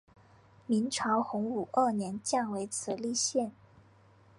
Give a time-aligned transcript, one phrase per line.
[0.65, 3.51] 明朝洪武二年降为慈利县。